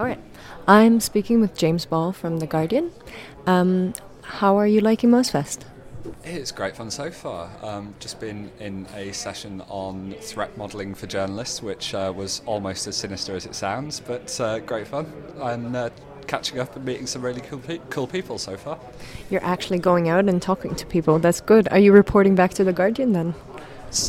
[0.00, 0.18] All right.
[0.66, 2.90] I'm speaking with James Ball from The Guardian.
[3.46, 3.92] Um,
[4.22, 5.64] how are you liking MozFest?
[6.24, 7.50] It's great fun so far.
[7.60, 12.86] Um, just been in a session on threat modelling for journalists, which uh, was almost
[12.86, 15.12] as sinister as it sounds, but uh, great fun.
[15.38, 15.90] And uh,
[16.26, 18.78] catching up and meeting some really cool, pe- cool people so far.
[19.28, 21.18] You're actually going out and talking to people.
[21.18, 21.68] That's good.
[21.68, 23.34] Are you reporting back to The Guardian then?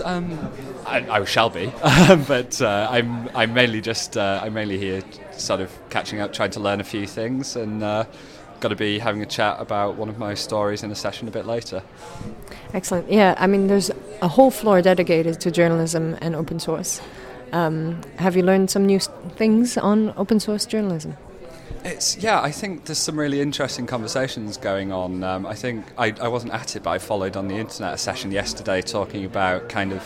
[0.03, 0.51] Um,
[0.85, 1.71] I, I, shall be,
[2.27, 5.01] but uh, I'm I'm mainly just uh, I'm mainly here,
[5.31, 8.05] sort of catching up, trying to learn a few things, and uh,
[8.59, 11.31] got to be having a chat about one of my stories in a session a
[11.31, 11.81] bit later.
[12.73, 13.11] Excellent.
[13.11, 13.89] Yeah, I mean, there's
[14.21, 17.01] a whole floor dedicated to journalism and open source.
[17.51, 18.99] Um, have you learned some new
[19.35, 21.17] things on open source journalism?
[21.83, 22.41] It's yeah.
[22.41, 25.23] I think there's some really interesting conversations going on.
[25.23, 27.97] Um, I think I, I wasn't at it, but I followed on the internet a
[27.97, 30.03] session yesterday talking about kind of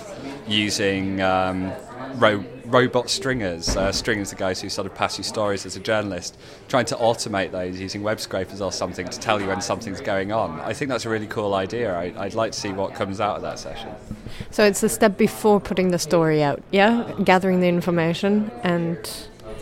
[0.48, 1.74] using um,
[2.16, 3.76] ro- robot stringers.
[3.76, 6.96] Uh, stringers are guys who sort of pass you stories as a journalist, trying to
[6.96, 10.60] automate those using web scrapers or something to tell you when something's going on.
[10.62, 11.96] I think that's a really cool idea.
[11.96, 13.90] I, I'd like to see what comes out of that session.
[14.52, 18.98] So it's the step before putting the story out, yeah, gathering the information and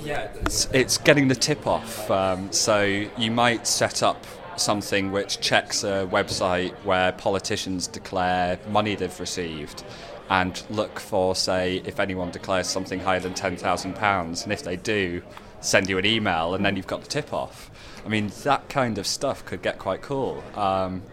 [0.04, 2.10] yeah, it's, it's getting the tip off.
[2.12, 2.84] Um, so
[3.18, 4.26] you might set up
[4.58, 9.84] something which checks a website where politicians declare money they've received
[10.30, 15.22] and look for, say, if anyone declares something higher than £10,000, and if they do,
[15.60, 17.70] send you an email, and then you've got the tip off.
[18.06, 20.44] I mean, that kind of stuff could get quite cool.
[20.56, 21.04] Um,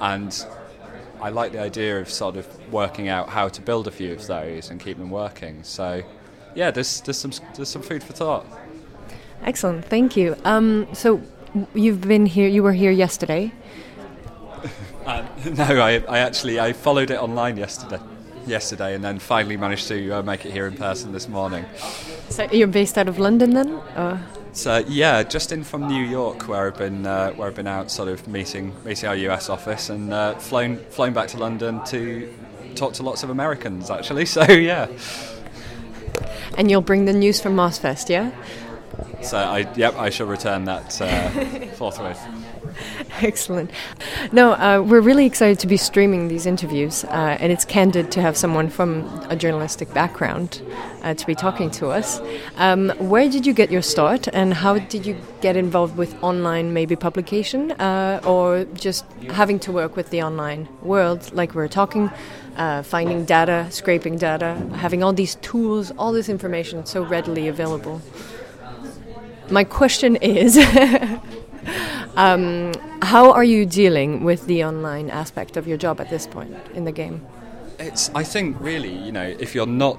[0.00, 0.46] and
[1.20, 4.26] I like the idea of sort of working out how to build a few of
[4.26, 5.62] those and keep them working.
[5.62, 6.02] So
[6.56, 8.46] yeah, there's there's some there's some food for thought.
[9.44, 10.34] Excellent, thank you.
[10.44, 11.20] Um, so
[11.74, 12.48] you've been here.
[12.48, 13.52] You were here yesterday.
[15.04, 15.24] uh,
[15.56, 18.00] no, I, I actually I followed it online yesterday,
[18.46, 21.64] yesterday, and then finally managed to uh, make it here in person this morning.
[22.30, 23.74] So you're based out of London then?
[23.96, 24.20] Or?
[24.52, 27.90] So yeah, just in from New York, where I've been uh, where I've been out,
[27.90, 32.34] sort of meeting meeting our US office, and uh, flown flown back to London to
[32.74, 34.24] talk to lots of Americans actually.
[34.36, 34.88] So yeah.
[36.56, 38.30] And you'll bring the news from MozFest, yeah?
[39.22, 42.20] So, I, yep, I shall return that uh, forthwith.
[43.22, 43.70] Excellent.
[44.30, 48.20] No, uh, we're really excited to be streaming these interviews, uh, and it's candid to
[48.20, 50.60] have someone from a journalistic background
[51.02, 52.20] uh, to be talking to us.
[52.56, 56.74] Um, where did you get your start, and how did you get involved with online,
[56.74, 61.68] maybe publication, uh, or just having to work with the online world, like we we're
[61.68, 62.10] talking?
[62.56, 68.00] uh, finding data, scraping data, having all these tools, all this information so readily available.
[69.50, 70.56] My question is
[72.16, 72.72] um,
[73.02, 76.84] how are you dealing with the online aspect of your job at this point in
[76.84, 77.24] the game?
[77.78, 79.98] It's, I think, really, you know, if you're not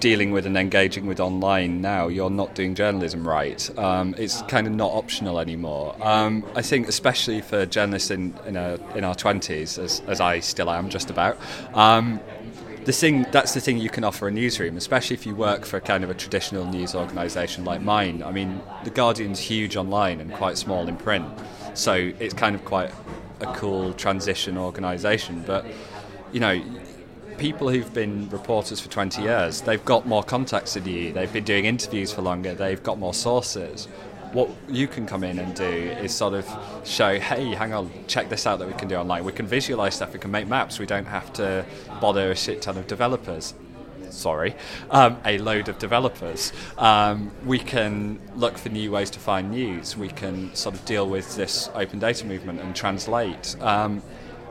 [0.00, 3.76] dealing with and engaging with online now, you're not doing journalism right.
[3.76, 5.96] Um, it's kind of not optional anymore.
[6.00, 10.38] Um, I think, especially for journalists in in, a, in our twenties, as, as I
[10.40, 11.36] still am, just about.
[11.74, 12.20] Um,
[12.88, 15.78] the thing that's the thing you can offer a newsroom, especially if you work for
[15.78, 18.22] kind of a traditional news organisation like mine.
[18.22, 21.26] I mean, the Guardian's huge online and quite small in print,
[21.74, 22.90] so it's kind of quite
[23.40, 25.44] a cool transition organisation.
[25.46, 25.66] But
[26.32, 26.62] you know,
[27.36, 31.44] people who've been reporters for 20 years, they've got more contacts than you, they've been
[31.44, 33.86] doing interviews for longer, they've got more sources.
[34.32, 36.46] What you can come in and do is sort of
[36.84, 39.24] show, hey, hang on, check this out that we can do online.
[39.24, 41.64] We can visualize stuff, we can make maps, we don't have to
[42.00, 43.54] bother a shit ton of developers
[44.10, 44.54] sorry,
[44.90, 46.52] um, a load of developers.
[46.76, 49.96] Um, we can look for new ways to find news.
[49.96, 53.56] We can sort of deal with this open data movement and translate.
[53.60, 54.02] Um,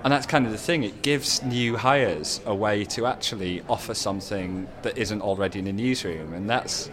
[0.03, 3.93] and that's kind of the thing, it gives new hires a way to actually offer
[3.93, 6.33] something that isn't already in a newsroom.
[6.33, 6.89] And that's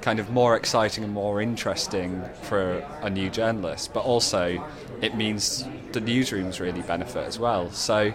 [0.00, 3.92] kind of more exciting and more interesting for a new journalist.
[3.92, 4.64] But also,
[5.00, 7.70] it means the newsrooms really benefit as well.
[7.70, 8.12] So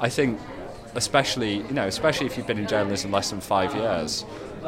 [0.00, 0.40] I think,
[0.94, 4.24] especially, you know, especially if you've been in journalism less than five years,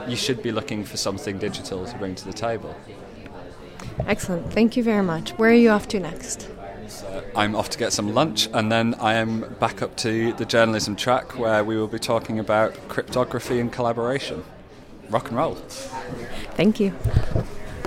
[0.09, 2.75] you should be looking for something digital to bring to the table.
[4.06, 4.53] Excellent.
[4.53, 5.31] Thank you very much.
[5.32, 6.49] Where are you off to next?
[6.88, 10.44] So I'm off to get some lunch, and then I am back up to the
[10.44, 14.44] journalism track where we will be talking about cryptography and collaboration.
[15.12, 15.55] Rock and roll.
[16.56, 16.94] Thank you.